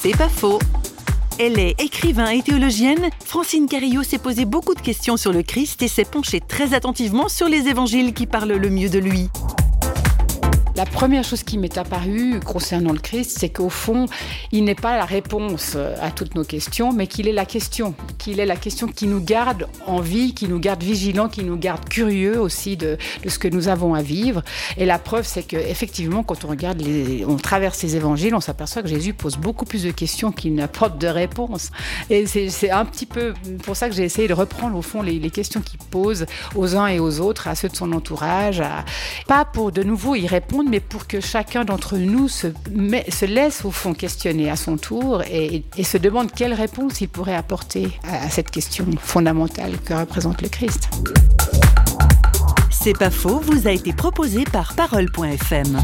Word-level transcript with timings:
C'est 0.00 0.16
pas 0.16 0.28
faux. 0.28 0.60
Elle 1.40 1.58
est 1.58 1.80
écrivain 1.82 2.30
et 2.30 2.40
théologienne. 2.40 3.10
Francine 3.24 3.66
Carillot 3.66 4.04
s'est 4.04 4.18
posé 4.18 4.44
beaucoup 4.44 4.74
de 4.74 4.80
questions 4.80 5.16
sur 5.16 5.32
le 5.32 5.42
Christ 5.42 5.82
et 5.82 5.88
s'est 5.88 6.04
penchée 6.04 6.40
très 6.40 6.72
attentivement 6.72 7.28
sur 7.28 7.48
les 7.48 7.66
évangiles 7.66 8.14
qui 8.14 8.26
parlent 8.26 8.52
le 8.52 8.70
mieux 8.70 8.90
de 8.90 9.00
lui. 9.00 9.28
La 10.78 10.86
première 10.86 11.24
chose 11.24 11.42
qui 11.42 11.58
m'est 11.58 11.76
apparue 11.76 12.38
concernant 12.38 12.92
le 12.92 13.00
Christ, 13.00 13.36
c'est 13.40 13.48
qu'au 13.48 13.68
fond, 13.68 14.06
il 14.52 14.62
n'est 14.62 14.76
pas 14.76 14.96
la 14.96 15.06
réponse 15.06 15.76
à 16.00 16.12
toutes 16.12 16.36
nos 16.36 16.44
questions, 16.44 16.92
mais 16.92 17.08
qu'il 17.08 17.26
est 17.26 17.32
la 17.32 17.46
question, 17.46 17.96
qu'il 18.16 18.38
est 18.38 18.46
la 18.46 18.54
question 18.54 18.86
qui 18.86 19.08
nous 19.08 19.20
garde 19.20 19.66
en 19.88 20.00
vie, 20.00 20.34
qui 20.34 20.46
nous 20.46 20.60
garde 20.60 20.80
vigilants, 20.84 21.28
qui 21.28 21.42
nous 21.42 21.56
garde 21.56 21.88
curieux 21.88 22.40
aussi 22.40 22.76
de, 22.76 22.96
ce 23.26 23.40
que 23.40 23.48
nous 23.48 23.66
avons 23.66 23.94
à 23.94 24.02
vivre. 24.02 24.44
Et 24.76 24.86
la 24.86 25.00
preuve, 25.00 25.26
c'est 25.26 25.42
que 25.42 25.56
effectivement, 25.56 26.22
quand 26.22 26.44
on 26.44 26.48
regarde, 26.48 26.80
les, 26.80 27.24
on 27.26 27.34
traverse 27.38 27.82
les 27.82 27.96
évangiles, 27.96 28.36
on 28.36 28.40
s'aperçoit 28.40 28.82
que 28.82 28.88
Jésus 28.88 29.14
pose 29.14 29.36
beaucoup 29.36 29.64
plus 29.64 29.82
de 29.82 29.90
questions 29.90 30.30
qu'il 30.30 30.54
n'apporte 30.54 30.96
de 30.96 31.08
réponses. 31.08 31.72
Et 32.08 32.26
c'est 32.26 32.70
un 32.70 32.84
petit 32.84 33.06
peu 33.06 33.34
pour 33.64 33.74
ça 33.74 33.88
que 33.88 33.96
j'ai 33.96 34.04
essayé 34.04 34.28
de 34.28 34.34
reprendre 34.34 34.76
au 34.76 34.82
fond 34.82 35.02
les, 35.02 35.18
questions 35.30 35.60
qu'il 35.60 35.80
pose 35.80 36.26
aux 36.54 36.76
uns 36.76 36.86
et 36.86 37.00
aux 37.00 37.18
autres, 37.18 37.48
à 37.48 37.56
ceux 37.56 37.68
de 37.68 37.74
son 37.74 37.90
entourage, 37.90 38.62
pas 39.26 39.44
pour 39.44 39.72
de 39.72 39.82
nouveau 39.82 40.14
y 40.14 40.28
répondre 40.28 40.67
mais 40.68 40.80
pour 40.80 41.06
que 41.06 41.20
chacun 41.20 41.64
d'entre 41.64 41.96
nous 41.96 42.28
se, 42.28 42.48
se, 42.48 43.24
laisse 43.24 43.64
au 43.64 43.70
fond 43.70 43.94
questionner 43.94 44.50
à 44.50 44.56
son 44.56 44.76
tour 44.76 45.22
et, 45.22 45.64
se 45.82 45.96
demande 45.96 46.30
quelle 46.32 46.52
réponse 46.52 47.00
il 47.00 47.08
pourrait 47.08 47.34
apporter 47.34 47.88
à 48.04 48.28
cette 48.28 48.50
question 48.50 48.86
fondamentale 49.00 49.78
que 49.84 49.94
représente 49.94 50.42
le 50.42 50.48
Christ. 50.48 50.90
C'est 52.70 52.96
pas 52.96 53.10
faux, 53.10 53.40
vous 53.40 53.66
a 53.66 53.72
été 53.72 53.92
proposé 53.92 54.44
par 54.44 54.74
parole.fm. 54.74 55.78